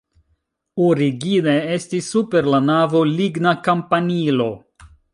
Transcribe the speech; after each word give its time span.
Origine 0.85 1.53
estis 1.77 2.09
super 2.15 2.51
la 2.57 2.65
navo 2.73 3.05
ligna 3.13 3.57
kampanilo. 3.71 4.53